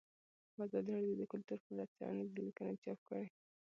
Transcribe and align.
ازادي 0.65 0.91
راډیو 0.95 1.19
د 1.19 1.23
کلتور 1.31 1.57
په 1.63 1.69
اړه 1.73 1.85
څېړنیزې 1.95 2.41
لیکنې 2.47 2.75
چاپ 2.83 2.99
کړي. 3.07 3.25